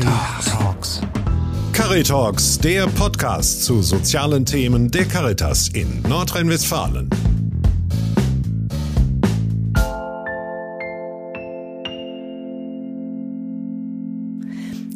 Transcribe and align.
Caritalks. 0.00 1.02
Caritalks, 1.74 2.58
der 2.58 2.86
Podcast 2.86 3.64
zu 3.64 3.82
sozialen 3.82 4.46
Themen 4.46 4.90
der 4.90 5.04
Caritas 5.04 5.68
in 5.68 6.00
Nordrhein-Westfalen. 6.08 7.10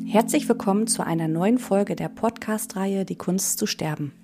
Herzlich 0.06 0.48
willkommen 0.48 0.86
zu 0.86 1.04
einer 1.04 1.28
neuen 1.28 1.58
Folge 1.58 1.96
der 1.96 2.08
Podcast-Reihe 2.08 3.04
Die 3.04 3.16
Kunst 3.16 3.58
zu 3.58 3.66
sterben. 3.66 4.14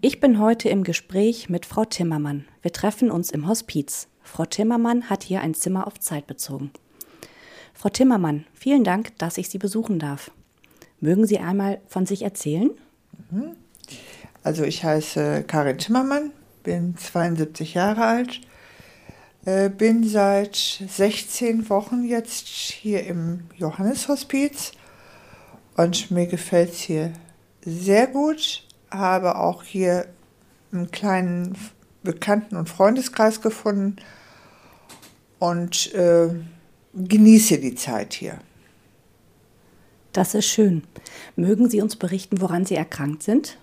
Ich 0.00 0.20
bin 0.20 0.38
heute 0.38 0.68
im 0.68 0.84
Gespräch 0.84 1.48
mit 1.48 1.66
Frau 1.66 1.84
Timmermann. 1.84 2.44
Wir 2.62 2.72
treffen 2.72 3.10
uns 3.10 3.32
im 3.32 3.48
Hospiz. 3.48 4.06
Frau 4.22 4.44
Timmermann 4.44 5.10
hat 5.10 5.24
hier 5.24 5.40
ein 5.40 5.54
Zimmer 5.54 5.88
auf 5.88 5.98
Zeit 5.98 6.28
bezogen. 6.28 6.70
Frau 7.80 7.88
Timmermann, 7.88 8.44
vielen 8.52 8.84
Dank, 8.84 9.16
dass 9.16 9.38
ich 9.38 9.48
Sie 9.48 9.56
besuchen 9.56 9.98
darf. 9.98 10.30
Mögen 11.00 11.26
Sie 11.26 11.38
einmal 11.38 11.80
von 11.88 12.04
sich 12.04 12.20
erzählen? 12.20 12.72
Mhm. 13.30 13.56
Also 14.42 14.64
ich 14.64 14.84
heiße 14.84 15.44
Karin 15.44 15.78
Timmermann, 15.78 16.32
bin 16.62 16.98
72 16.98 17.72
Jahre 17.72 18.04
alt, 18.04 18.42
äh, 19.46 19.70
bin 19.70 20.06
seit 20.06 20.56
16 20.56 21.70
Wochen 21.70 22.04
jetzt 22.04 22.48
hier 22.48 23.06
im 23.06 23.44
Johanneshospiz 23.56 24.72
und 25.74 26.10
mir 26.10 26.26
gefällt 26.26 26.72
es 26.72 26.80
hier 26.80 27.14
sehr 27.64 28.08
gut. 28.08 28.62
Habe 28.90 29.36
auch 29.36 29.62
hier 29.62 30.06
einen 30.70 30.90
kleinen 30.90 31.56
Bekannten- 32.02 32.56
und 32.56 32.68
Freundeskreis 32.68 33.40
gefunden 33.40 33.96
und 35.38 35.94
äh, 35.94 36.28
genieße 36.94 37.58
die 37.58 37.74
Zeit 37.74 38.14
hier. 38.14 38.38
Das 40.12 40.34
ist 40.34 40.46
schön. 40.46 40.82
Mögen 41.36 41.70
Sie 41.70 41.80
uns 41.80 41.96
berichten, 41.96 42.40
woran 42.40 42.66
Sie 42.66 42.74
erkrankt 42.74 43.22
sind? 43.22 43.56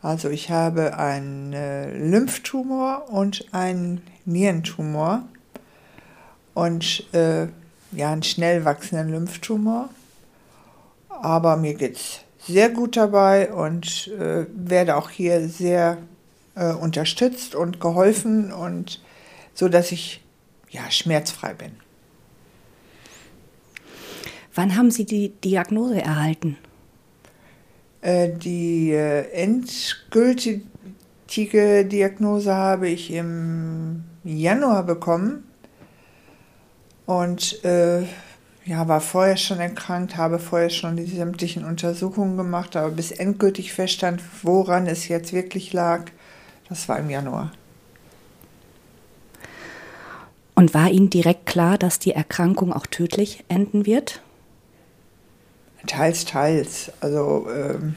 Also 0.00 0.30
ich 0.30 0.50
habe 0.50 0.98
einen 0.98 1.52
äh, 1.52 1.96
Lymphtumor 1.96 3.08
und 3.10 3.46
einen 3.52 4.02
Nierentumor 4.24 5.22
und 6.54 7.06
äh, 7.14 7.46
ja, 7.92 8.12
einen 8.12 8.22
schnell 8.22 8.64
wachsenden 8.64 9.10
Lymphtumor. 9.10 9.90
Aber 11.08 11.56
mir 11.56 11.74
geht 11.74 11.96
es 11.96 12.20
sehr 12.44 12.70
gut 12.70 12.96
dabei 12.96 13.52
und 13.52 14.08
äh, 14.18 14.46
werde 14.52 14.96
auch 14.96 15.10
hier 15.10 15.48
sehr 15.48 15.98
äh, 16.56 16.72
unterstützt 16.72 17.54
und 17.54 17.80
geholfen 17.80 18.52
und 18.52 19.00
so, 19.54 19.68
dass 19.68 19.92
ich 19.92 20.20
ja 20.70 20.90
schmerzfrei 20.90 21.54
bin. 21.54 21.72
Wann 24.54 24.76
haben 24.76 24.90
Sie 24.90 25.06
die 25.06 25.30
Diagnose 25.30 26.02
erhalten? 26.02 26.58
Äh, 28.02 28.30
die 28.30 28.90
äh, 28.90 29.30
endgültige 29.30 30.64
Diagnose 31.86 32.54
habe 32.54 32.88
ich 32.88 33.10
im 33.12 34.04
Januar 34.24 34.84
bekommen 34.84 35.44
und 37.06 37.64
äh, 37.64 38.02
ja, 38.64 38.86
war 38.86 39.00
vorher 39.00 39.36
schon 39.36 39.58
erkrankt, 39.58 40.16
habe 40.16 40.38
vorher 40.38 40.70
schon 40.70 40.96
die 40.96 41.06
sämtlichen 41.06 41.64
Untersuchungen 41.64 42.36
gemacht, 42.36 42.76
aber 42.76 42.90
bis 42.90 43.10
endgültig 43.10 43.72
feststand, 43.72 44.22
woran 44.42 44.86
es 44.86 45.08
jetzt 45.08 45.32
wirklich 45.32 45.72
lag, 45.72 46.04
das 46.68 46.88
war 46.88 46.98
im 46.98 47.10
Januar. 47.10 47.52
Und 50.54 50.74
war 50.74 50.90
Ihnen 50.90 51.10
direkt 51.10 51.46
klar, 51.46 51.78
dass 51.78 51.98
die 51.98 52.12
Erkrankung 52.12 52.72
auch 52.72 52.86
tödlich 52.86 53.44
enden 53.48 53.86
wird? 53.86 54.22
Teils, 55.86 56.24
teils. 56.24 56.92
Also 57.00 57.46
ähm, 57.50 57.94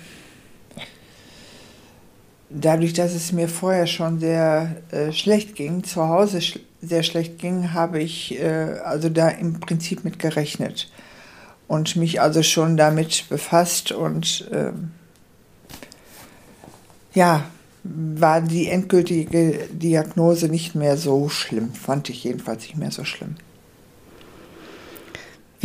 dadurch, 2.49 2.93
dass 2.93 3.13
es 3.13 3.31
mir 3.31 3.47
vorher 3.47 3.87
schon 3.87 4.19
sehr 4.19 4.75
äh, 4.91 5.11
schlecht 5.11 5.55
ging, 5.55 5.83
zu 5.83 6.07
Hause 6.07 6.41
sch 6.41 6.59
sehr 6.81 7.03
schlecht 7.03 7.39
ging, 7.39 7.73
habe 7.73 7.99
ich 7.99 8.39
äh, 8.39 8.79
also 8.83 9.09
da 9.09 9.29
im 9.29 9.59
Prinzip 9.59 10.03
mit 10.03 10.19
gerechnet 10.19 10.91
und 11.67 11.95
mich 11.95 12.21
also 12.21 12.43
schon 12.43 12.77
damit 12.77 13.25
befasst 13.27 13.91
und 13.91 14.47
äh, 14.51 14.71
ja, 17.15 17.45
war 17.83 18.41
die 18.41 18.67
endgültige 18.67 19.67
Diagnose 19.71 20.47
nicht 20.47 20.75
mehr 20.75 20.97
so 20.97 21.29
schlimm, 21.29 21.73
fand 21.73 22.09
ich 22.09 22.23
jedenfalls 22.23 22.63
nicht 22.63 22.77
mehr 22.77 22.91
so 22.91 23.03
schlimm. 23.03 23.35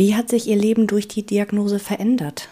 Wie 0.01 0.15
hat 0.15 0.29
sich 0.29 0.47
Ihr 0.47 0.55
Leben 0.55 0.87
durch 0.87 1.07
die 1.07 1.23
Diagnose 1.23 1.77
verändert? 1.77 2.49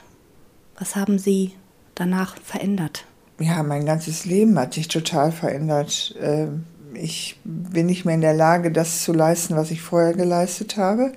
Was 0.77 0.95
haben 0.95 1.17
Sie 1.17 1.53
danach 1.95 2.37
verändert? 2.37 3.05
Ja, 3.39 3.63
mein 3.63 3.87
ganzes 3.87 4.25
Leben 4.25 4.59
hat 4.59 4.75
sich 4.75 4.87
total 4.87 5.31
verändert. 5.31 6.13
Ähm, 6.21 6.65
ich 6.93 7.39
bin 7.43 7.87
nicht 7.87 8.05
mehr 8.05 8.13
in 8.13 8.21
der 8.21 8.35
Lage, 8.35 8.71
das 8.71 9.01
zu 9.01 9.13
leisten, 9.13 9.55
was 9.55 9.71
ich 9.71 9.81
vorher 9.81 10.13
geleistet 10.13 10.77
habe. 10.77 11.11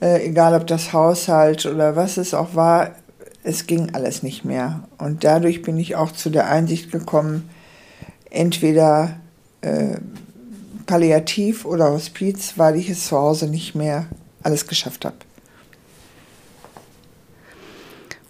Äh, 0.00 0.24
egal 0.24 0.54
ob 0.54 0.68
das 0.68 0.92
Haushalt 0.92 1.66
oder 1.66 1.96
was 1.96 2.16
es 2.16 2.32
auch 2.32 2.54
war, 2.54 2.92
es 3.42 3.66
ging 3.66 3.92
alles 3.92 4.22
nicht 4.22 4.44
mehr. 4.44 4.86
Und 4.98 5.24
dadurch 5.24 5.62
bin 5.62 5.76
ich 5.78 5.96
auch 5.96 6.12
zu 6.12 6.30
der 6.30 6.48
Einsicht 6.48 6.92
gekommen, 6.92 7.50
entweder 8.30 9.16
äh, 9.62 9.96
palliativ 10.86 11.64
oder 11.64 11.90
Hospiz, 11.90 12.52
weil 12.54 12.76
ich 12.76 12.88
es 12.88 13.08
zu 13.08 13.18
Hause 13.18 13.48
nicht 13.48 13.74
mehr 13.74 14.06
alles 14.44 14.66
geschafft 14.66 15.04
habe. 15.04 15.16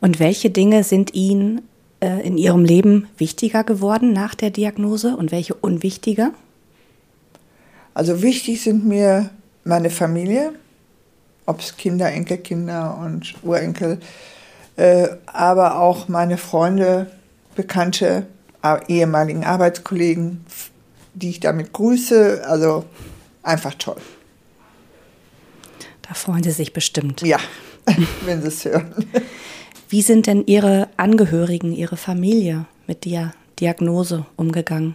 Und 0.00 0.20
welche 0.20 0.50
Dinge 0.50 0.84
sind 0.84 1.14
Ihnen 1.14 1.62
äh, 2.00 2.26
in 2.26 2.36
Ihrem 2.36 2.64
Leben 2.64 3.08
wichtiger 3.16 3.64
geworden 3.64 4.12
nach 4.12 4.34
der 4.34 4.50
Diagnose 4.50 5.16
und 5.16 5.32
welche 5.32 5.54
unwichtiger? 5.54 6.32
Also 7.94 8.22
wichtig 8.22 8.62
sind 8.62 8.84
mir 8.84 9.30
meine 9.64 9.88
Familie, 9.88 10.52
ob 11.46 11.60
es 11.60 11.76
Kinder, 11.76 12.10
Enkelkinder 12.10 12.98
und 12.98 13.34
Urenkel, 13.42 14.00
äh, 14.76 15.08
aber 15.26 15.80
auch 15.80 16.08
meine 16.08 16.36
Freunde, 16.36 17.10
Bekannte, 17.54 18.26
ehemaligen 18.88 19.44
Arbeitskollegen, 19.44 20.44
die 21.14 21.30
ich 21.30 21.40
damit 21.40 21.72
grüße. 21.72 22.42
Also 22.46 22.84
einfach 23.42 23.74
toll. 23.74 24.00
Da 26.06 26.14
freuen 26.14 26.42
Sie 26.42 26.50
sich 26.50 26.72
bestimmt. 26.72 27.22
Ja, 27.22 27.38
wenn 28.24 28.42
Sie 28.42 28.48
es 28.48 28.64
hören. 28.64 28.94
Wie 29.88 30.02
sind 30.02 30.26
denn 30.26 30.44
Ihre 30.46 30.88
Angehörigen, 30.96 31.72
Ihre 31.72 31.96
Familie 31.96 32.66
mit 32.86 33.04
der 33.04 33.32
Diagnose 33.60 34.26
umgegangen? 34.36 34.94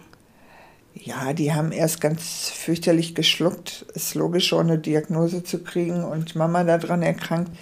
Ja, 0.94 1.32
die 1.32 1.54
haben 1.54 1.72
erst 1.72 2.00
ganz 2.00 2.50
fürchterlich 2.50 3.14
geschluckt. 3.14 3.86
Ist 3.94 4.14
logisch, 4.14 4.52
eine 4.52 4.78
Diagnose 4.78 5.42
zu 5.42 5.62
kriegen 5.62 6.04
und 6.04 6.34
Mama 6.36 6.64
daran 6.64 7.02
erkrankt, 7.02 7.52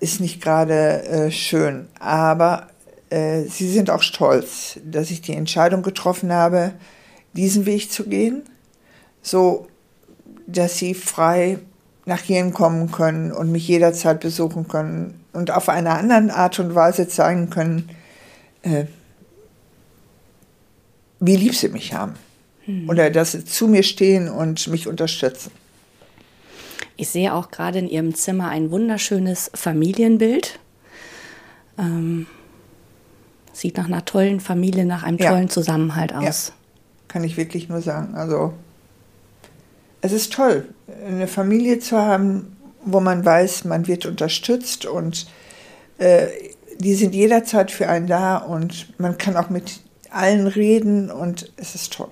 ist 0.00 0.20
nicht 0.20 0.40
gerade 0.40 1.04
äh, 1.04 1.30
schön. 1.30 1.88
Aber 1.98 2.68
äh, 3.10 3.42
sie 3.42 3.68
sind 3.68 3.90
auch 3.90 4.02
stolz, 4.02 4.78
dass 4.84 5.10
ich 5.10 5.20
die 5.20 5.34
Entscheidung 5.34 5.82
getroffen 5.82 6.32
habe, 6.32 6.72
diesen 7.34 7.66
Weg 7.66 7.92
zu 7.92 8.04
gehen, 8.04 8.42
so 9.22 9.68
dass 10.46 10.78
sie 10.78 10.94
frei 10.94 11.58
nach 12.08 12.20
hierhin 12.20 12.54
kommen 12.54 12.90
können 12.90 13.32
und 13.32 13.52
mich 13.52 13.68
jederzeit 13.68 14.20
besuchen 14.20 14.66
können 14.66 15.20
und 15.34 15.50
auf 15.50 15.68
einer 15.68 15.98
anderen 15.98 16.30
Art 16.30 16.58
und 16.58 16.74
Weise 16.74 17.06
zeigen 17.06 17.50
können, 17.50 17.90
äh, 18.62 18.86
wie 21.20 21.36
lieb 21.36 21.54
sie 21.54 21.68
mich 21.68 21.92
haben. 21.92 22.14
Hm. 22.64 22.88
Oder 22.88 23.10
dass 23.10 23.32
sie 23.32 23.44
zu 23.44 23.68
mir 23.68 23.82
stehen 23.82 24.30
und 24.30 24.68
mich 24.68 24.88
unterstützen. 24.88 25.52
Ich 26.96 27.10
sehe 27.10 27.34
auch 27.34 27.50
gerade 27.50 27.78
in 27.78 27.88
Ihrem 27.88 28.14
Zimmer 28.14 28.48
ein 28.48 28.70
wunderschönes 28.70 29.50
Familienbild. 29.54 30.58
Ähm, 31.78 32.26
sieht 33.52 33.76
nach 33.76 33.86
einer 33.86 34.04
tollen 34.06 34.40
Familie, 34.40 34.86
nach 34.86 35.02
einem 35.02 35.18
ja. 35.18 35.30
tollen 35.30 35.50
Zusammenhalt 35.50 36.14
aus. 36.14 36.48
Ja. 36.48 36.54
Kann 37.08 37.22
ich 37.22 37.36
wirklich 37.36 37.68
nur 37.68 37.82
sagen. 37.82 38.14
Also 38.14 38.54
es 40.00 40.12
ist 40.12 40.32
toll, 40.32 40.68
eine 41.06 41.26
Familie 41.26 41.78
zu 41.78 41.98
haben, 41.98 42.56
wo 42.84 43.00
man 43.00 43.24
weiß, 43.24 43.64
man 43.64 43.86
wird 43.86 44.06
unterstützt 44.06 44.86
und 44.86 45.26
äh, 45.98 46.26
die 46.78 46.94
sind 46.94 47.14
jederzeit 47.14 47.70
für 47.70 47.88
einen 47.88 48.06
da 48.06 48.36
und 48.36 48.98
man 48.98 49.18
kann 49.18 49.36
auch 49.36 49.50
mit 49.50 49.80
allen 50.10 50.46
reden 50.46 51.10
und 51.10 51.52
es 51.56 51.74
ist 51.74 51.92
toll. 51.92 52.08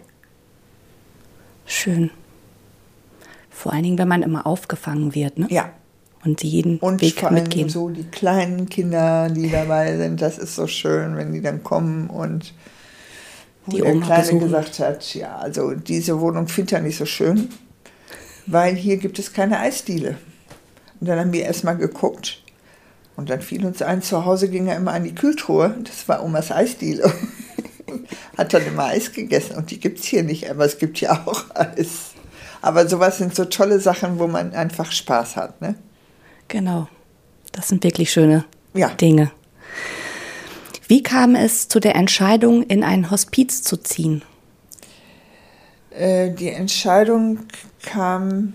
Schön. 1.64 2.10
Vor 3.50 3.72
allen 3.72 3.84
Dingen, 3.84 3.98
wenn 3.98 4.08
man 4.08 4.22
immer 4.22 4.46
aufgefangen 4.46 5.14
wird, 5.14 5.38
ne? 5.38 5.46
Ja. 5.50 5.70
Und 6.24 6.42
die 6.42 6.48
jeden 6.48 6.78
und 6.78 7.00
Weg 7.02 7.20
vor 7.20 7.28
allem 7.28 7.44
mitgehen. 7.44 7.68
so 7.68 7.88
die 7.88 8.04
kleinen 8.04 8.68
Kinder, 8.68 9.30
die 9.30 9.48
dabei 9.48 9.96
sind, 9.96 10.20
das 10.20 10.38
ist 10.38 10.56
so 10.56 10.66
schön, 10.66 11.16
wenn 11.16 11.32
die 11.32 11.40
dann 11.40 11.62
kommen 11.62 12.10
und 12.10 12.52
wo 13.64 13.76
die 13.76 13.82
der 13.82 13.92
Oma 13.92 14.06
Kleine 14.06 14.22
besuchen. 14.22 14.40
gesagt 14.40 14.78
hat, 14.80 15.14
ja, 15.14 15.36
also 15.36 15.74
diese 15.74 16.20
Wohnung 16.20 16.48
findet 16.48 16.72
er 16.72 16.80
nicht 16.80 16.96
so 16.96 17.06
schön 17.06 17.48
weil 18.46 18.74
hier 18.74 18.96
gibt 18.96 19.18
es 19.18 19.32
keine 19.32 19.58
Eisdiele. 19.58 20.16
Und 21.00 21.08
dann 21.08 21.18
haben 21.18 21.32
wir 21.32 21.44
erstmal 21.44 21.76
geguckt 21.76 22.42
Und 23.16 23.30
dann 23.30 23.40
fiel 23.40 23.64
uns 23.66 23.82
ein, 23.82 24.02
zu 24.02 24.24
Hause 24.24 24.48
ging 24.48 24.66
er 24.66 24.76
immer 24.76 24.92
an 24.92 25.04
die 25.04 25.14
Kühltruhe. 25.14 25.74
Das 25.84 26.08
war 26.08 26.22
Omas 26.22 26.50
Eisdiele. 26.52 27.12
Hat 28.36 28.52
dann 28.52 28.66
immer 28.66 28.86
Eis 28.86 29.12
gegessen. 29.12 29.56
Und 29.56 29.70
die 29.70 29.80
gibt 29.80 30.00
es 30.00 30.04
hier 30.04 30.22
nicht, 30.22 30.50
aber 30.50 30.64
es 30.64 30.78
gibt 30.78 31.00
ja 31.00 31.22
auch 31.26 31.44
Eis. 31.54 32.12
Aber 32.62 32.88
sowas 32.88 33.18
sind 33.18 33.34
so 33.34 33.44
tolle 33.44 33.80
Sachen, 33.80 34.18
wo 34.18 34.26
man 34.26 34.52
einfach 34.54 34.90
Spaß 34.92 35.36
hat. 35.36 35.60
Ne? 35.60 35.74
Genau. 36.48 36.88
Das 37.52 37.68
sind 37.68 37.82
wirklich 37.84 38.10
schöne 38.10 38.44
Ja. 38.74 38.88
Dinge. 38.88 39.30
Wie 40.88 41.02
kam 41.02 41.34
es 41.34 41.68
zu 41.68 41.80
der 41.80 41.96
Entscheidung, 41.96 42.62
in 42.62 42.84
ein 42.84 43.10
Hospiz 43.10 43.62
zu 43.62 43.76
ziehen? 43.76 44.22
Äh, 45.96 46.30
die 46.30 46.50
Entscheidung 46.50 47.40
kam, 47.82 48.52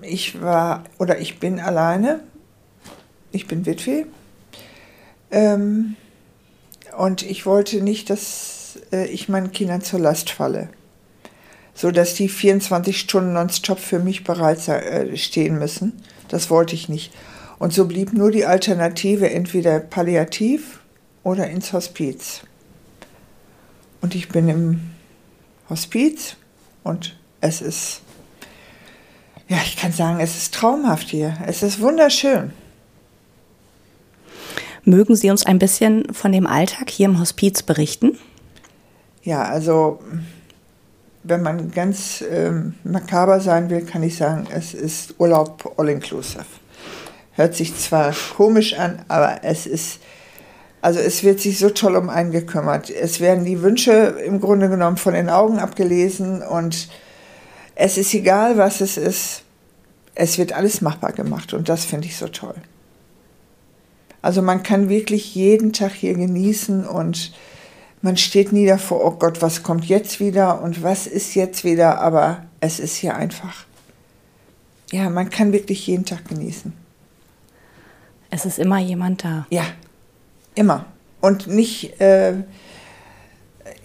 ich 0.00 0.40
war 0.40 0.84
oder 0.98 1.18
ich 1.18 1.38
bin 1.38 1.60
alleine. 1.60 2.20
Ich 3.30 3.46
bin 3.46 3.66
Witwe. 3.66 4.06
Ähm, 5.30 5.96
und 6.96 7.22
ich 7.22 7.46
wollte 7.46 7.82
nicht, 7.82 8.10
dass 8.10 8.78
äh, 8.90 9.06
ich 9.06 9.28
meinen 9.28 9.52
Kindern 9.52 9.82
zur 9.82 10.00
Last 10.00 10.30
falle. 10.30 10.68
So 11.74 11.90
dass 11.90 12.14
die 12.14 12.28
24 12.28 12.98
Stunden 12.98 13.34
nonstop 13.34 13.78
für 13.78 13.98
mich 13.98 14.24
bereit 14.24 14.66
äh, 14.68 15.16
stehen 15.16 15.58
müssen. 15.58 16.02
Das 16.28 16.50
wollte 16.50 16.74
ich 16.74 16.88
nicht. 16.88 17.12
Und 17.58 17.72
so 17.72 17.86
blieb 17.86 18.12
nur 18.12 18.30
die 18.30 18.46
Alternative 18.46 19.30
entweder 19.30 19.78
palliativ 19.78 20.80
oder 21.22 21.48
ins 21.48 21.72
Hospiz. 21.72 22.42
Und 24.00 24.14
ich 24.14 24.28
bin 24.28 24.48
im 24.48 24.80
Hospiz 25.70 26.36
und 26.84 27.16
es 27.40 27.60
ist, 27.60 28.00
ja, 29.48 29.58
ich 29.64 29.76
kann 29.76 29.92
sagen, 29.92 30.20
es 30.20 30.36
ist 30.36 30.54
traumhaft 30.54 31.08
hier. 31.08 31.36
Es 31.46 31.62
ist 31.62 31.80
wunderschön. 31.80 32.52
Mögen 34.84 35.14
Sie 35.14 35.30
uns 35.30 35.46
ein 35.46 35.58
bisschen 35.58 36.12
von 36.12 36.32
dem 36.32 36.46
Alltag 36.46 36.90
hier 36.90 37.06
im 37.06 37.20
Hospiz 37.20 37.62
berichten? 37.62 38.18
Ja, 39.22 39.44
also 39.44 40.00
wenn 41.22 41.42
man 41.42 41.70
ganz 41.70 42.24
ähm, 42.28 42.74
makaber 42.82 43.40
sein 43.40 43.70
will, 43.70 43.82
kann 43.82 44.02
ich 44.02 44.16
sagen, 44.16 44.48
es 44.50 44.74
ist 44.74 45.14
Urlaub 45.18 45.74
all 45.76 45.88
inclusive. 45.88 46.44
Hört 47.32 47.54
sich 47.54 47.76
zwar 47.76 48.12
komisch 48.36 48.74
an, 48.74 49.04
aber 49.08 49.44
es 49.44 49.66
ist, 49.66 50.00
also 50.82 50.98
es 50.98 51.22
wird 51.22 51.40
sich 51.40 51.60
so 51.60 51.70
toll 51.70 51.94
um 51.94 52.10
einen 52.10 52.32
gekümmert. 52.32 52.90
Es 52.90 53.20
werden 53.20 53.44
die 53.44 53.62
Wünsche 53.62 53.92
im 54.26 54.40
Grunde 54.40 54.68
genommen 54.68 54.96
von 54.96 55.14
den 55.14 55.30
Augen 55.30 55.60
abgelesen 55.60 56.42
und 56.42 56.88
es 57.76 57.96
ist 57.96 58.12
egal, 58.12 58.58
was 58.58 58.80
es 58.80 58.96
ist. 58.96 59.44
Es 60.14 60.38
wird 60.38 60.52
alles 60.52 60.80
machbar 60.80 61.12
gemacht 61.12 61.54
und 61.54 61.68
das 61.68 61.84
finde 61.84 62.08
ich 62.08 62.16
so 62.16 62.26
toll. 62.26 62.56
Also 64.22 64.42
man 64.42 64.64
kann 64.64 64.88
wirklich 64.88 65.34
jeden 65.36 65.72
Tag 65.72 65.92
hier 65.92 66.14
genießen 66.14 66.84
und 66.84 67.32
man 68.02 68.16
steht 68.16 68.52
nie 68.52 68.66
davor, 68.66 69.04
oh 69.04 69.12
Gott, 69.12 69.40
was 69.40 69.62
kommt 69.62 69.84
jetzt 69.84 70.18
wieder 70.18 70.62
und 70.62 70.82
was 70.82 71.06
ist 71.06 71.36
jetzt 71.36 71.62
wieder, 71.62 72.00
aber 72.00 72.44
es 72.58 72.80
ist 72.80 72.96
hier 72.96 73.14
einfach. 73.14 73.66
Ja, 74.90 75.08
man 75.10 75.30
kann 75.30 75.52
wirklich 75.52 75.86
jeden 75.86 76.04
Tag 76.04 76.28
genießen. 76.28 76.72
Es 78.30 78.44
ist 78.44 78.58
immer 78.58 78.78
jemand 78.78 79.24
da. 79.24 79.46
Ja, 79.50 79.64
immer. 80.54 80.86
Und 81.20 81.46
nicht 81.46 82.00
äh, 82.00 82.34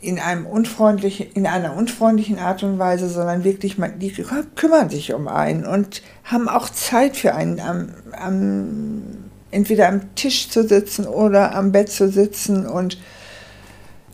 in, 0.01 0.19
einem 0.19 0.45
unfreundlichen, 0.45 1.31
in 1.33 1.47
einer 1.47 1.75
unfreundlichen 1.75 2.39
Art 2.39 2.63
und 2.63 2.79
Weise, 2.79 3.09
sondern 3.09 3.43
wirklich, 3.43 3.77
man, 3.77 3.99
die 3.99 4.11
kümmern 4.55 4.89
sich 4.89 5.13
um 5.13 5.27
einen 5.27 5.65
und 5.65 6.01
haben 6.23 6.49
auch 6.49 6.69
Zeit 6.69 7.17
für 7.17 7.35
einen, 7.35 7.59
am, 7.59 7.89
am, 8.11 9.03
entweder 9.51 9.87
am 9.87 10.15
Tisch 10.15 10.49
zu 10.49 10.67
sitzen 10.67 11.05
oder 11.05 11.55
am 11.55 11.71
Bett 11.71 11.89
zu 11.89 12.09
sitzen 12.09 12.65
und 12.65 12.97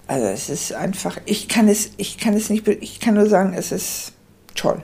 also 0.08 0.28
es 0.28 0.50
ist 0.50 0.74
einfach, 0.74 1.18
ich 1.26 1.48
kann 1.48 1.68
es, 1.68 1.92
ich 1.98 2.18
kann 2.18 2.34
es 2.34 2.50
nicht, 2.50 2.68
ich 2.68 3.00
kann 3.00 3.16
nur 3.16 3.28
sagen, 3.28 3.54
es 3.54 3.72
ist 3.72 4.14
toll. 4.54 4.84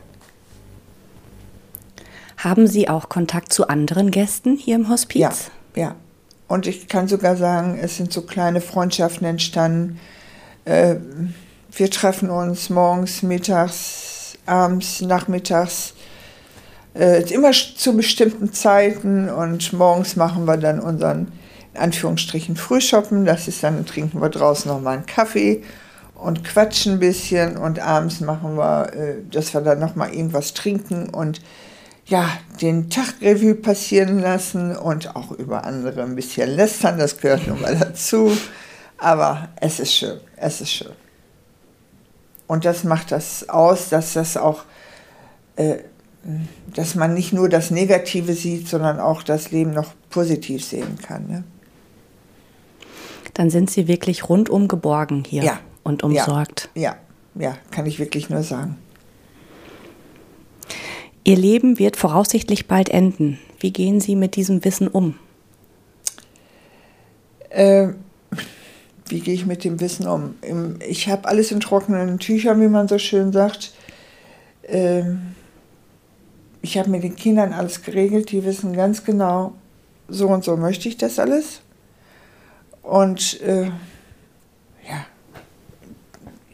Haben 2.38 2.68
Sie 2.68 2.88
auch 2.88 3.10
Kontakt 3.10 3.51
zu 3.51 3.68
anderen 3.68 4.12
Gästen 4.12 4.56
hier 4.56 4.75
im 4.75 4.88
Hospiz? 4.88 5.19
Ja, 5.19 5.31
ja. 5.75 5.95
Und 6.49 6.65
ich 6.65 6.87
kann 6.87 7.07
sogar 7.07 7.37
sagen, 7.37 7.79
es 7.79 7.95
sind 7.95 8.11
so 8.11 8.23
kleine 8.23 8.59
Freundschaften 8.59 9.25
entstanden. 9.25 9.99
Äh, 10.65 10.95
wir 11.71 11.91
treffen 11.91 12.31
uns 12.31 12.71
morgens, 12.71 13.21
mittags, 13.21 14.35
abends, 14.47 14.99
nachmittags, 15.01 15.93
äh, 16.95 17.21
immer 17.31 17.51
zu 17.51 17.95
bestimmten 17.95 18.51
Zeiten 18.51 19.29
und 19.29 19.71
morgens 19.73 20.15
machen 20.15 20.45
wir 20.45 20.57
dann 20.57 20.79
unseren, 20.79 21.31
in 21.75 21.81
Anführungsstrichen, 21.81 22.55
Frühshoppen. 22.55 23.25
Das 23.25 23.47
ist 23.47 23.63
dann, 23.63 23.85
trinken 23.85 24.19
wir 24.19 24.29
draußen 24.29 24.71
nochmal 24.71 24.97
einen 24.97 25.05
Kaffee 25.05 25.61
und 26.15 26.43
quatschen 26.43 26.93
ein 26.93 26.99
bisschen 26.99 27.57
und 27.57 27.79
abends 27.79 28.21
machen 28.21 28.57
wir, 28.57 28.91
äh, 28.95 29.15
dass 29.29 29.53
wir 29.53 29.61
dann 29.61 29.79
nochmal 29.79 30.15
irgendwas 30.15 30.55
trinken 30.55 31.09
und 31.09 31.41
ja, 32.09 32.29
den 32.61 32.89
Tagrevue 32.89 33.56
passieren 33.56 34.19
lassen 34.19 34.75
und 34.75 35.15
auch 35.15 35.31
über 35.31 35.63
andere 35.63 36.03
ein 36.03 36.15
bisschen 36.15 36.50
lästern, 36.50 36.97
das 36.97 37.17
gehört 37.17 37.47
nun 37.47 37.61
mal 37.61 37.75
dazu. 37.77 38.35
Aber 38.97 39.50
es 39.61 39.79
ist 39.79 39.94
schön, 39.94 40.19
es 40.35 40.59
ist 40.61 40.71
schön. 40.71 40.91
Und 42.47 42.65
das 42.65 42.83
macht 42.83 43.11
das 43.11 43.47
aus, 43.47 43.89
dass 43.89 44.13
das 44.13 44.35
auch, 44.35 44.63
äh, 45.56 45.77
dass 46.73 46.95
man 46.95 47.13
nicht 47.13 47.31
nur 47.31 47.47
das 47.47 47.71
Negative 47.71 48.33
sieht, 48.33 48.67
sondern 48.67 49.00
auch 49.00 49.23
das 49.23 49.51
Leben 49.51 49.71
noch 49.71 49.94
positiv 50.09 50.65
sehen 50.65 50.97
kann. 51.01 51.27
Ne? 51.27 51.44
Dann 53.35 53.50
sind 53.50 53.69
Sie 53.69 53.88
wirklich 53.88 54.27
rundum 54.27 54.67
geborgen 54.67 55.23
hier 55.25 55.44
Ja. 55.44 55.59
und 55.83 56.03
umsorgt. 56.03 56.69
Ja, 56.75 56.95
ja, 57.35 57.56
kann 57.71 57.85
ich 57.85 58.00
wirklich 58.00 58.29
nur 58.29 58.44
sagen. 58.44 58.77
Ihr 61.29 61.37
Leben 61.37 61.77
wird 61.77 61.95
voraussichtlich 61.95 62.65
bald 62.65 62.89
enden. 62.89 63.37
Wie 63.59 63.71
gehen 63.71 64.01
Sie 64.01 64.15
mit 64.15 64.35
diesem 64.35 64.65
Wissen 64.65 64.87
um? 64.87 65.13
Äh, 67.51 67.89
wie 69.09 69.19
gehe 69.19 69.35
ich 69.35 69.45
mit 69.45 69.63
dem 69.63 69.79
Wissen 69.79 70.07
um? 70.07 70.33
Ich 70.87 71.07
habe 71.07 71.27
alles 71.27 71.51
in 71.51 71.59
trockenen 71.59 72.17
Tüchern, 72.17 72.59
wie 72.61 72.67
man 72.67 72.87
so 72.87 72.97
schön 72.97 73.31
sagt. 73.31 73.73
Ähm, 74.63 75.35
ich 76.63 76.79
habe 76.79 76.89
mit 76.89 77.03
den 77.03 77.15
Kindern 77.15 77.53
alles 77.53 77.83
geregelt, 77.83 78.31
die 78.31 78.43
wissen 78.43 78.73
ganz 78.73 79.03
genau, 79.03 79.53
so 80.07 80.29
und 80.29 80.43
so 80.43 80.57
möchte 80.57 80.89
ich 80.89 80.97
das 80.97 81.19
alles. 81.19 81.61
Und 82.81 83.39
äh, 83.42 83.65
ja, 83.65 85.06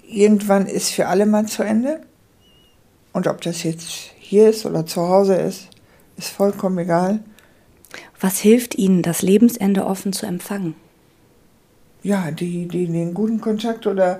irgendwann 0.05 0.65
ist 0.65 0.91
für 0.91 1.07
alle 1.07 1.25
mal 1.25 1.45
zu 1.45 1.63
Ende. 1.63 2.01
Und 3.13 3.27
ob 3.27 3.39
das 3.39 3.63
jetzt 3.63 4.14
hier 4.25 4.49
ist 4.49 4.65
oder 4.65 4.85
zu 4.85 5.07
Hause 5.07 5.35
ist, 5.35 5.67
ist 6.17 6.29
vollkommen 6.29 6.77
egal. 6.79 7.19
Was 8.19 8.39
hilft 8.39 8.75
Ihnen, 8.75 9.01
das 9.01 9.21
Lebensende 9.21 9.85
offen 9.85 10.13
zu 10.13 10.25
empfangen? 10.25 10.75
ja, 12.05 12.29
die, 12.29 12.67
die, 12.67 12.85
den 12.85 13.15
guten 13.15 13.41
Kontakt 13.41 13.87
oder 13.87 14.19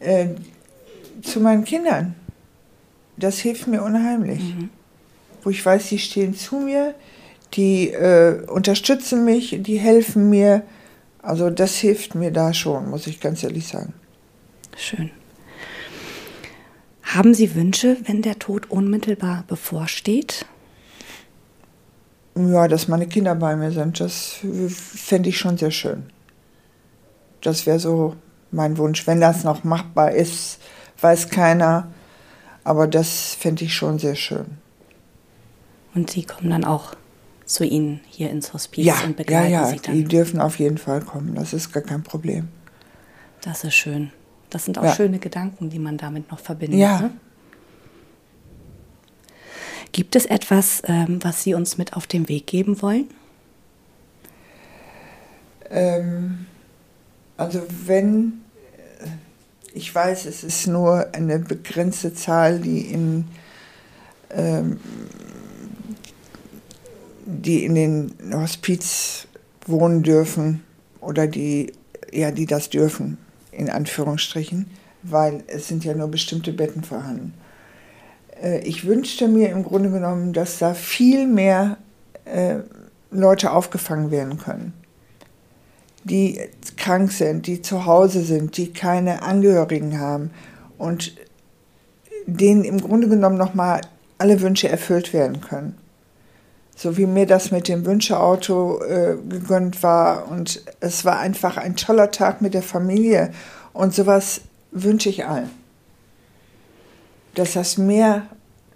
äh, 0.00 0.28
zu 1.22 1.40
meinen 1.40 1.64
Kindern. 1.64 2.14
Das 3.16 3.38
hilft 3.38 3.66
mir 3.66 3.82
unheimlich. 3.82 4.42
Wo 5.42 5.48
ich 5.48 5.64
weiß, 5.64 5.88
die 5.88 5.98
stehen 5.98 6.34
zu 6.34 6.56
mir, 6.56 6.94
die 7.54 7.88
äh, 7.88 8.44
unterstützen 8.46 9.24
mich, 9.24 9.58
die 9.62 9.78
helfen 9.78 10.28
mir. 10.28 10.62
Also 11.22 11.48
das 11.48 11.76
hilft 11.76 12.14
mir 12.14 12.32
da 12.32 12.52
schon, 12.52 12.90
muss 12.90 13.06
ich 13.06 13.18
ganz 13.18 13.42
ehrlich 13.42 13.66
sagen. 13.66 13.94
Schön. 14.76 15.10
Haben 17.02 17.34
Sie 17.34 17.54
Wünsche, 17.54 17.96
wenn 18.06 18.22
der 18.22 18.38
Tod 18.38 18.70
unmittelbar 18.70 19.44
bevorsteht? 19.46 20.46
Ja, 22.34 22.68
dass 22.68 22.88
meine 22.88 23.06
Kinder 23.06 23.34
bei 23.34 23.56
mir 23.56 23.72
sind, 23.72 24.00
das 24.00 24.38
fände 24.68 25.28
ich 25.28 25.38
schon 25.38 25.58
sehr 25.58 25.70
schön. 25.70 26.04
Das 27.42 27.66
wäre 27.66 27.78
so 27.78 28.16
mein 28.50 28.78
Wunsch. 28.78 29.06
Wenn 29.06 29.20
das 29.20 29.44
noch 29.44 29.64
machbar 29.64 30.12
ist, 30.12 30.58
weiß 31.00 31.28
keiner. 31.28 31.88
Aber 32.64 32.86
das 32.86 33.34
fände 33.34 33.64
ich 33.64 33.74
schon 33.74 33.98
sehr 33.98 34.14
schön. 34.14 34.46
Und 35.94 36.10
Sie 36.10 36.22
kommen 36.24 36.48
dann 36.50 36.64
auch 36.64 36.94
zu 37.44 37.64
Ihnen 37.64 38.00
hier 38.08 38.30
ins 38.30 38.54
Hospiz 38.54 38.86
Ja, 38.86 38.94
und 39.00 39.10
ja, 39.10 39.16
begleiten 39.16 39.52
ja, 39.52 39.66
Sie 39.66 39.80
dann. 39.80 39.94
die 39.94 40.04
dürfen 40.04 40.40
auf 40.40 40.58
jeden 40.58 40.78
Fall 40.78 41.02
kommen. 41.02 41.34
Das 41.34 41.52
ist 41.52 41.72
gar 41.72 41.82
kein 41.82 42.02
Problem. 42.02 42.48
Das 43.42 43.64
ist 43.64 43.74
schön. 43.74 44.12
Das 44.52 44.66
sind 44.66 44.78
auch 44.78 44.84
Ja. 44.84 44.94
schöne 44.94 45.18
Gedanken, 45.18 45.70
die 45.70 45.78
man 45.78 45.96
damit 45.96 46.30
noch 46.30 46.38
verbindet. 46.38 46.78
Ja. 46.78 47.00
Ne? 47.00 47.10
Gibt 49.92 50.14
es 50.14 50.26
etwas, 50.26 50.82
ähm, 50.84 51.20
was 51.22 51.42
Sie 51.42 51.54
uns 51.54 51.78
mit 51.78 51.94
auf 51.94 52.06
den 52.06 52.28
Weg 52.28 52.46
geben 52.46 52.82
wollen? 52.82 53.08
Ähm, 55.70 56.46
also 57.38 57.62
wenn, 57.86 58.42
äh, 59.00 59.08
ich 59.72 59.94
weiß, 59.94 60.26
es 60.26 60.44
ist 60.44 60.66
nur 60.66 61.14
eine 61.14 61.38
begrenzte 61.38 62.12
Zahl, 62.12 62.58
die 62.58 62.92
in, 62.92 63.24
ähm, 64.30 64.78
die 67.24 67.64
in 67.64 67.74
den 67.74 68.14
Hospiz 68.34 69.26
wohnen 69.66 70.02
dürfen 70.02 70.62
oder 71.00 71.26
die, 71.26 71.72
ja, 72.12 72.30
die 72.30 72.44
das 72.44 72.68
dürfen, 72.68 73.16
in 73.52 73.70
Anführungsstrichen, 73.70 74.70
weil 75.02 75.44
es 75.46 75.68
sind 75.68 75.84
ja 75.84 75.94
nur 75.94 76.08
bestimmte 76.08 76.52
Betten 76.52 76.82
vorhanden. 76.82 77.34
Äh, 78.42 78.60
ich 78.60 78.86
wünschte 78.86 79.28
mir 79.28 79.50
im 79.50 79.62
Grunde 79.62 79.90
genommen, 79.90 80.32
dass 80.32 80.58
da 80.58 80.74
viel 80.74 81.26
mehr 81.26 81.78
äh, 82.24 82.56
Leute 83.10 83.52
aufgefangen 83.52 84.10
werden 84.10 84.38
können, 84.38 84.72
die 86.04 86.40
krank 86.76 87.12
sind, 87.12 87.46
die 87.46 87.62
zu 87.62 87.86
Hause 87.86 88.22
sind, 88.22 88.56
die 88.56 88.72
keine 88.72 89.22
Angehörigen 89.22 90.00
haben 90.00 90.30
und 90.78 91.14
denen 92.26 92.64
im 92.64 92.80
Grunde 92.80 93.08
genommen 93.08 93.36
nochmal 93.36 93.82
alle 94.18 94.40
Wünsche 94.40 94.68
erfüllt 94.68 95.12
werden 95.12 95.40
können. 95.40 95.76
So 96.74 96.96
wie 96.96 97.06
mir 97.06 97.26
das 97.26 97.50
mit 97.50 97.68
dem 97.68 97.84
Wünscheauto 97.84 98.82
äh, 98.82 99.16
gegönnt 99.28 99.82
war. 99.82 100.28
Und 100.28 100.62
es 100.80 101.04
war 101.04 101.18
einfach 101.18 101.56
ein 101.56 101.76
toller 101.76 102.10
Tag 102.10 102.42
mit 102.42 102.54
der 102.54 102.62
Familie. 102.62 103.32
Und 103.72 103.94
sowas 103.94 104.42
wünsche 104.70 105.08
ich 105.08 105.26
allen. 105.26 105.50
Dass 107.34 107.52
das 107.52 107.78
mehr 107.78 108.26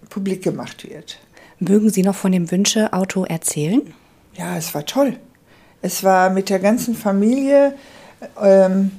publik 0.08 0.42
gemacht 0.42 0.88
wird. 0.88 1.18
Mögen 1.58 1.90
Sie 1.90 2.02
noch 2.02 2.14
von 2.14 2.32
dem 2.32 2.50
Wünscheauto 2.50 3.24
erzählen? 3.24 3.82
Ja, 4.34 4.56
es 4.56 4.74
war 4.74 4.84
toll. 4.84 5.18
Es 5.82 6.04
war 6.04 6.30
mit 6.30 6.50
der 6.50 6.58
ganzen 6.58 6.94
Familie. 6.94 7.74
Ähm, 8.42 8.90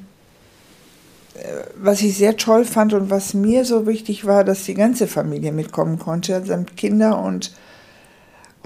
was 1.75 2.01
ich 2.01 2.17
sehr 2.17 2.37
toll 2.37 2.65
fand 2.65 2.93
und 2.93 3.09
was 3.09 3.33
mir 3.33 3.65
so 3.65 3.85
wichtig 3.85 4.25
war, 4.25 4.43
dass 4.43 4.63
die 4.63 4.73
ganze 4.73 5.07
Familie 5.07 5.51
mitkommen 5.51 5.99
konnte, 5.99 6.43
samt 6.45 6.77
Kinder 6.77 7.19
und 7.19 7.53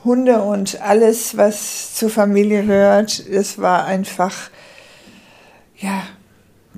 Hunde 0.03 0.41
und 0.41 0.81
alles, 0.81 1.37
was 1.37 1.95
zur 1.95 2.09
Familie 2.09 2.63
gehört. 2.63 3.19
Es 3.19 3.59
war 3.59 3.85
einfach, 3.85 4.49
ja, 5.77 6.03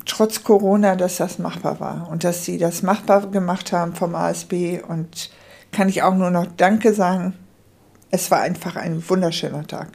trotz 0.06 0.44
Corona, 0.44 0.96
dass 0.96 1.18
das 1.18 1.40
machbar 1.40 1.80
war 1.80 2.10
und 2.12 2.24
dass 2.24 2.46
sie 2.46 2.58
das 2.58 2.84
machbar 2.84 3.28
gemacht 3.28 3.72
haben 3.72 3.94
vom 3.94 4.16
ASB 4.16 4.82
und 4.88 5.30
kann 5.72 5.90
ich 5.90 6.04
auch 6.04 6.16
nur 6.16 6.32
noch 6.32 6.48
Danke 6.58 6.94
sagen. 6.94 7.34
Es 8.12 8.30
war 8.30 8.42
einfach 8.42 8.76
ein 8.76 9.08
wunderschöner 9.10 9.66
Tag. 9.66 9.90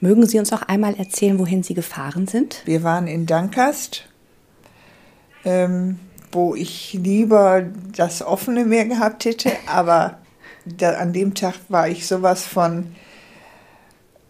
Mögen 0.00 0.26
Sie 0.26 0.38
uns 0.38 0.52
auch 0.52 0.62
einmal 0.62 0.94
erzählen, 0.94 1.38
wohin 1.38 1.62
Sie 1.62 1.74
gefahren 1.74 2.26
sind? 2.26 2.62
Wir 2.64 2.82
waren 2.82 3.06
in 3.06 3.26
Dankast 3.26 4.10
ähm, 5.44 5.98
wo 6.32 6.54
ich 6.54 6.92
lieber 6.92 7.64
das 7.96 8.22
offene 8.22 8.64
Meer 8.64 8.84
gehabt 8.84 9.24
hätte, 9.24 9.52
aber 9.66 10.18
da, 10.64 10.94
an 10.94 11.12
dem 11.12 11.34
Tag 11.34 11.54
war 11.68 11.88
ich 11.88 12.06
sowas 12.06 12.44
von 12.44 12.94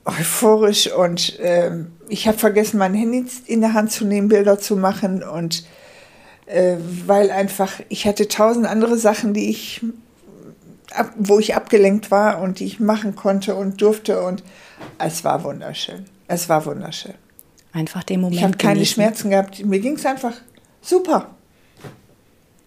euphorisch 0.05 0.91
und 0.93 1.39
ähm, 1.41 1.93
ich 2.09 2.27
habe 2.27 2.39
vergessen, 2.39 2.79
mein 2.79 2.95
Handy 2.95 3.25
in 3.47 3.61
der 3.61 3.75
Hand 3.75 3.93
zu 3.93 4.05
nehmen, 4.05 4.29
Bilder 4.29 4.59
zu 4.59 4.77
machen 4.77 5.23
und 5.23 5.65
äh, 6.47 6.77
weil 7.07 7.31
einfach 7.31 7.73
ich 7.89 8.07
hatte 8.07 8.27
tausend 8.29 8.67
andere 8.67 8.97
Sachen, 8.97 9.35
die 9.35 9.51
ich 9.51 9.83
ab, 10.93 11.13
wo 11.17 11.39
ich 11.39 11.55
abgelenkt 11.55 12.11
war 12.11 12.41
und 12.41 12.61
die 12.61 12.65
ich 12.65 12.81
machen 12.81 13.15
konnte 13.15 13.55
und 13.55 13.81
durfte 13.81 14.23
und 14.23 14.43
es 14.99 15.23
war 15.25 15.45
wunderschön. 15.45 16.07
Es 16.27 16.49
war 16.49 16.65
wunderschön. 16.65 17.15
Einfach 17.73 18.03
den 18.03 18.21
Moment. 18.21 18.37
Ich 18.39 18.45
habe 18.45 18.57
keine 18.57 18.87
Schmerzen 18.87 19.31
gehabt. 19.31 19.65
Mir 19.65 19.81
ging 19.81 19.97
es 19.97 20.07
einfach 20.07 20.35
Super. 20.83 21.35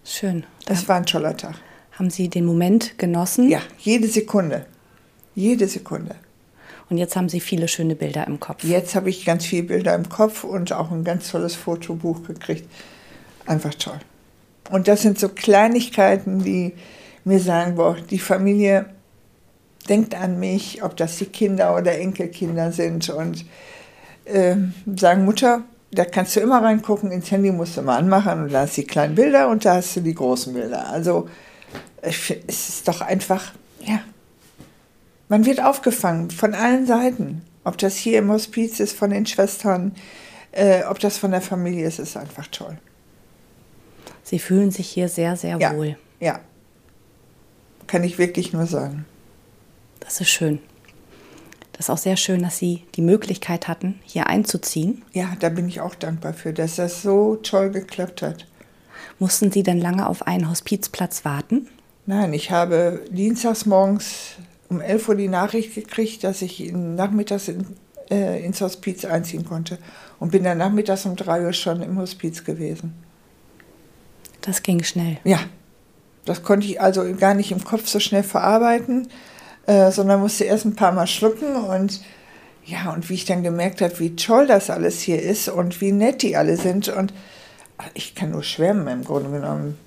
Schön. 0.06 0.46
Das 0.66 0.88
war 0.88 0.98
ein 0.98 1.06
toller 1.06 1.36
Tag. 1.36 1.56
Haben 1.98 2.10
Sie 2.10 2.28
den 2.28 2.46
Moment 2.46 2.98
genossen? 2.98 3.50
Ja, 3.50 3.60
jede 3.80 4.08
Sekunde. 4.08 4.66
Jede 5.36 5.68
Sekunde. 5.68 6.16
Und 6.90 6.98
jetzt 6.98 7.16
haben 7.16 7.30
Sie 7.30 7.40
viele 7.40 7.68
schöne 7.68 7.96
Bilder 7.96 8.28
im 8.28 8.40
Kopf. 8.40 8.64
Jetzt 8.64 8.96
habe 8.96 9.10
ich 9.10 9.26
ganz 9.26 9.46
viele 9.46 9.64
Bilder 9.64 9.96
im 9.96 10.10
Kopf 10.10 10.44
und 10.44 10.74
auch 10.74 10.92
ein 10.92 11.04
ganz 11.04 11.30
tolles 11.32 11.56
Fotobuch 11.56 12.24
gekriegt. 12.24 12.70
Einfach 13.46 13.74
toll. 13.76 14.00
Und 14.72 14.88
das 14.88 15.02
sind 15.02 15.20
so 15.20 15.30
Kleinigkeiten, 15.30 16.44
die 16.44 16.74
mir 17.26 17.40
sagen, 17.40 17.76
boah, 17.76 17.96
die 17.96 18.20
Familie 18.20 18.86
denkt 19.90 20.16
an 20.16 20.40
mich, 20.40 20.84
ob 20.84 20.98
das 20.98 21.18
die 21.18 21.26
Kinder 21.26 21.76
oder 21.76 21.98
Enkelkinder 21.98 22.72
sind 22.72 23.10
und 23.10 23.46
äh, 24.26 24.56
sagen, 24.96 25.26
Mutter, 25.26 25.64
da 25.92 26.06
kannst 26.06 26.36
du 26.36 26.40
immer 26.40 26.64
reingucken, 26.64 27.12
ins 27.12 27.30
Handy 27.32 27.52
musst 27.52 27.78
du 27.78 27.82
mal 27.82 27.98
anmachen 27.98 28.44
und 28.44 28.54
da 28.54 28.62
hast 28.62 28.78
du 28.78 28.82
die 28.82 28.88
kleinen 28.88 29.16
Bilder 29.16 29.50
und 29.50 29.66
da 29.66 29.76
hast 29.76 29.96
du 29.96 30.02
die 30.02 30.16
großen 30.16 30.54
Bilder. 30.54 30.90
Also 30.90 31.28
es 32.02 32.30
ist 32.70 32.88
doch 32.88 33.02
einfach, 33.02 33.54
ja, 33.82 34.02
man 35.30 35.46
wird 35.46 35.64
aufgefangen 35.64 36.32
von 36.32 36.54
allen 36.54 36.86
Seiten. 36.86 37.44
Ob 37.64 37.78
das 37.78 37.96
hier 37.96 38.20
im 38.20 38.30
Hospiz 38.30 38.80
ist, 38.80 38.96
von 38.96 39.10
den 39.10 39.26
Schwestern, 39.26 39.96
äh, 40.52 40.84
ob 40.84 41.00
das 41.00 41.18
von 41.18 41.32
der 41.32 41.42
Familie 41.42 41.88
ist, 41.88 42.00
ist 42.00 42.18
einfach 42.18 42.48
toll. 42.48 42.78
Sie 44.24 44.40
fühlen 44.40 44.72
sich 44.72 44.90
hier 44.90 45.08
sehr, 45.08 45.36
sehr 45.38 45.58
ja, 45.58 45.76
wohl. 45.76 45.98
Ja, 46.20 46.40
kann 47.88 48.04
ich 48.04 48.18
wirklich 48.18 48.54
nur 48.54 48.66
sagen. 48.66 49.06
Das 50.00 50.20
ist 50.20 50.30
schön. 50.30 50.60
Das 51.74 51.86
ist 51.86 51.90
auch 51.90 51.98
sehr 51.98 52.18
schön, 52.18 52.44
dass 52.44 52.58
Sie 52.58 52.84
die 52.96 53.02
Möglichkeit 53.02 53.68
hatten, 53.68 54.00
hier 54.04 54.28
einzuziehen. 54.28 55.04
Ja, 55.14 55.36
da 55.40 55.50
bin 55.50 55.68
ich 55.68 55.82
auch 55.82 55.96
dankbar 55.96 56.34
für, 56.34 56.54
dass 56.54 56.76
das 56.76 57.02
so 57.02 57.38
toll 57.38 57.72
geklappt 57.72 58.22
hat. 58.22 58.46
Mussten 59.20 59.52
Sie 59.52 59.64
denn 59.64 59.80
lange 59.80 60.08
auf 60.08 60.28
einen 60.28 60.50
Hospizplatz 60.50 61.26
warten? 61.26 61.68
Nein, 62.06 62.34
ich 62.34 62.52
habe 62.52 63.02
dienstags 63.10 63.66
morgens 63.66 64.36
um 64.70 64.82
11 64.82 65.10
Uhr 65.10 65.16
die 65.16 65.28
Nachricht 65.28 65.76
gekriegt, 65.76 66.24
dass 66.24 66.42
ich 66.42 66.72
nachmittags 66.74 67.48
in, 67.48 67.66
äh, 68.10 68.44
ins 68.44 68.60
Hospiz 68.62 69.06
einziehen 69.06 69.46
konnte 69.46 69.78
und 70.20 70.32
bin 70.32 70.44
dann 70.44 70.58
nachmittags 70.58 71.06
um 71.06 71.16
3 71.16 71.46
Uhr 71.46 71.54
schon 71.54 71.82
im 71.82 71.98
Hospiz 71.98 72.44
gewesen. 72.44 72.94
Das 74.42 74.64
ging 74.64 74.84
schnell. 74.84 75.18
Ja, 75.24 75.40
das 76.26 76.44
konnte 76.44 76.68
ich 76.68 76.82
also 76.82 77.04
gar 77.16 77.34
nicht 77.34 77.52
im 77.52 77.64
Kopf 77.64 77.88
so 77.88 78.00
schnell 78.00 78.24
verarbeiten. 78.24 79.08
Äh, 79.66 79.92
sondern 79.92 80.20
musste 80.20 80.44
erst 80.44 80.66
ein 80.66 80.76
paar 80.76 80.92
Mal 80.92 81.08
schlucken 81.08 81.56
und 81.56 82.02
ja, 82.66 82.92
und 82.94 83.10
wie 83.10 83.14
ich 83.14 83.26
dann 83.26 83.44
gemerkt 83.44 83.82
habe, 83.82 83.98
wie 84.00 84.16
toll 84.16 84.46
das 84.46 84.70
alles 84.70 85.00
hier 85.00 85.22
ist 85.22 85.48
und 85.48 85.80
wie 85.80 85.94
nett 85.94 86.22
die 86.22 86.36
alle 86.36 86.58
sind 86.58 86.90
und 86.90 87.14
ich 87.94 88.16
kann 88.16 88.32
nur 88.32 88.44
schwärmen 88.44 88.88
im 88.88 89.04
Grunde 89.04 89.32
genommen. 89.32 89.78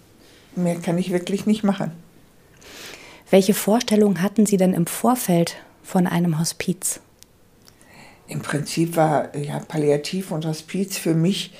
Mehr 0.55 0.77
kann 0.77 0.99
ich 0.99 1.13
wirklich 1.13 1.47
nicht 1.47 1.65
machen. 1.65 1.93
Welche 3.31 3.55
Vorstellungen 3.55 4.23
hatten 4.23 4.47
Sie 4.47 4.57
denn 4.57 4.73
im 4.73 4.87
Vorfeld 4.87 5.57
von 5.83 6.07
einem 6.07 6.39
Hospiz? 6.39 7.01
Im 8.29 8.41
Prinzip 8.41 8.97
war 8.97 9.37
ja 9.37 9.59
Palliativ 9.61 10.31
und 10.31 10.47
Hospiz 10.47 10.97
für 10.97 11.15
mich 11.15 11.55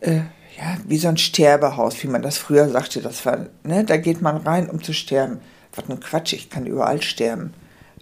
äh, 0.00 0.16
ja 0.58 0.76
wie 0.86 0.98
so 0.98 1.08
ein 1.08 1.16
Sterbehaus, 1.16 2.02
wie 2.02 2.08
man 2.08 2.22
das 2.22 2.38
früher 2.38 2.68
sagte. 2.68 3.02
Das 3.02 3.26
war, 3.26 3.46
ne, 3.64 3.84
da 3.84 3.96
geht 3.96 4.22
man 4.22 4.36
rein, 4.38 4.70
um 4.70 4.82
zu 4.82 4.92
sterben 4.92 5.40
was 5.74 5.88
ein 5.88 6.00
Quatsch, 6.00 6.32
ich 6.32 6.50
kann 6.50 6.66
überall 6.66 7.02
sterben. 7.02 7.54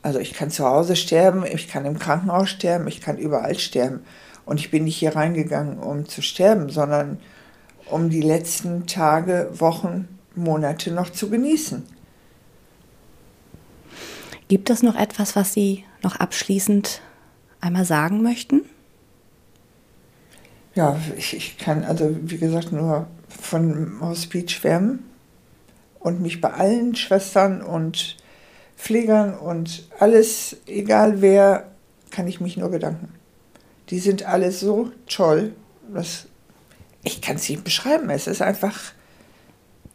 Also 0.02 0.18
ich 0.18 0.32
kann 0.32 0.50
zu 0.50 0.64
Hause 0.64 0.96
sterben, 0.96 1.44
ich 1.44 1.68
kann 1.68 1.84
im 1.84 1.98
Krankenhaus 1.98 2.50
sterben, 2.50 2.86
ich 2.88 3.00
kann 3.00 3.18
überall 3.18 3.58
sterben. 3.58 4.00
Und 4.44 4.60
ich 4.60 4.70
bin 4.70 4.84
nicht 4.84 4.96
hier 4.96 5.14
reingegangen, 5.14 5.78
um 5.78 6.06
zu 6.06 6.22
sterben, 6.22 6.70
sondern 6.70 7.18
um 7.90 8.10
die 8.10 8.20
letzten 8.20 8.86
Tage, 8.86 9.50
Wochen, 9.54 10.08
Monate 10.34 10.90
noch 10.92 11.10
zu 11.10 11.30
genießen. 11.30 11.84
Gibt 14.48 14.70
es 14.70 14.82
noch 14.82 14.96
etwas, 14.96 15.36
was 15.36 15.52
Sie 15.52 15.84
noch 16.02 16.16
abschließend 16.16 17.02
einmal 17.60 17.84
sagen 17.84 18.22
möchten? 18.22 18.62
Ja, 20.74 20.96
ich, 21.16 21.34
ich 21.34 21.58
kann 21.58 21.84
also, 21.84 22.16
wie 22.22 22.38
gesagt, 22.38 22.72
nur 22.72 23.08
von 23.28 24.00
Hospiz 24.00 24.52
schwärmen 24.52 25.04
und 25.98 26.20
mich 26.20 26.40
bei 26.40 26.52
allen 26.52 26.94
Schwestern 26.94 27.62
und 27.62 28.16
Pflegern 28.76 29.36
und 29.36 29.88
alles, 29.98 30.56
egal 30.66 31.20
wer, 31.20 31.72
kann 32.10 32.28
ich 32.28 32.40
mich 32.40 32.56
nur 32.56 32.70
bedanken. 32.70 33.12
Die 33.90 33.98
sind 33.98 34.22
alle 34.22 34.52
so 34.52 34.92
toll, 35.08 35.52
dass 35.92 36.26
ich 37.02 37.20
kann 37.20 37.36
es 37.36 37.48
nicht 37.48 37.64
beschreiben. 37.64 38.10
Es 38.10 38.26
ist 38.26 38.42
einfach 38.42 38.76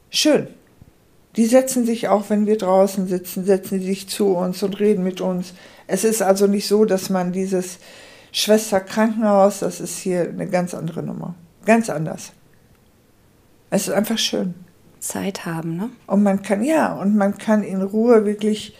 schön. 0.09 0.47
Die 1.35 1.45
setzen 1.45 1.85
sich 1.85 2.07
auch, 2.07 2.29
wenn 2.29 2.45
wir 2.45 2.57
draußen 2.57 3.07
sitzen, 3.07 3.45
setzen 3.45 3.79
sie 3.79 3.87
sich 3.87 4.07
zu 4.07 4.35
uns 4.35 4.61
und 4.61 4.79
reden 4.79 5.03
mit 5.03 5.19
uns. 5.19 5.53
Es 5.87 6.03
ist 6.03 6.21
also 6.21 6.47
nicht 6.47 6.67
so, 6.67 6.85
dass 6.85 7.09
man 7.09 7.31
dieses 7.31 7.79
Schwesterkrankenhaus, 8.31 9.59
das 9.59 9.79
ist 9.79 9.97
hier 9.99 10.21
eine 10.29 10.47
ganz 10.47 10.73
andere 10.73 11.01
Nummer. 11.03 11.35
Ganz 11.65 11.89
anders. 11.89 12.33
Es 13.69 13.87
ist 13.87 13.93
einfach 13.93 14.17
schön. 14.17 14.53
Zeit 14.99 15.45
haben, 15.45 15.75
ne? 15.75 15.89
Und 16.07 16.23
man 16.23 16.41
kann, 16.43 16.63
ja, 16.63 16.93
und 16.93 17.15
man 17.17 17.37
kann 17.37 17.63
in 17.63 17.81
Ruhe 17.81 18.25
wirklich 18.25 18.75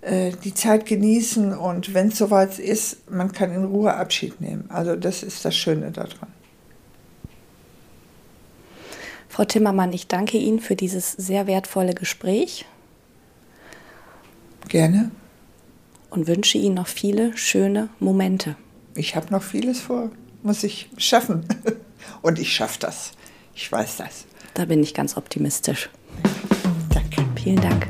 äh, 0.00 0.32
die 0.44 0.54
Zeit 0.54 0.84
genießen 0.84 1.56
und 1.56 1.94
wenn 1.94 2.08
es 2.08 2.18
soweit 2.18 2.58
ist, 2.58 3.10
man 3.10 3.32
kann 3.32 3.52
in 3.52 3.64
Ruhe 3.64 3.94
Abschied 3.94 4.40
nehmen. 4.40 4.66
Also 4.68 4.94
das 4.94 5.22
ist 5.22 5.44
das 5.44 5.56
Schöne 5.56 5.90
daran. 5.90 6.28
Frau 9.38 9.44
Timmermann, 9.44 9.92
ich 9.92 10.08
danke 10.08 10.36
Ihnen 10.36 10.58
für 10.58 10.74
dieses 10.74 11.12
sehr 11.12 11.46
wertvolle 11.46 11.94
Gespräch. 11.94 12.64
Gerne. 14.66 15.12
Und 16.10 16.26
wünsche 16.26 16.58
Ihnen 16.58 16.74
noch 16.74 16.88
viele 16.88 17.36
schöne 17.36 17.88
Momente. 18.00 18.56
ich 18.96 19.14
habe 19.14 19.30
noch 19.30 19.44
vieles 19.44 19.78
vor, 19.78 20.10
muss 20.42 20.64
ich 20.64 20.90
schaffen. 20.96 21.44
Und 22.22 22.40
ich 22.40 22.52
schaffe 22.52 22.80
das. 22.80 23.12
Ich 23.54 23.70
weiß 23.70 23.98
das. 23.98 24.24
Da 24.54 24.64
bin 24.64 24.82
ich 24.82 24.92
ganz 24.92 25.16
optimistisch. 25.16 25.88
Danke. 26.92 27.24
Vielen 27.40 27.60
Dank. 27.60 27.86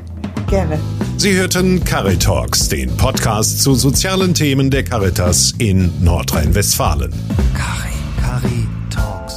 Gerne. 0.51 0.79
Sie 1.17 1.33
hörten 1.33 1.83
Caritalks, 1.83 2.69
den 2.69 2.95
Podcast 2.95 3.63
zu 3.63 3.73
sozialen 3.73 4.35
Themen 4.35 4.69
der 4.69 4.83
Caritas 4.83 5.55
in 5.57 5.91
Nordrhein-Westfalen. 6.03 7.11
Cari, 7.55 7.93
Cari 8.21 8.67
Talks. 8.91 9.28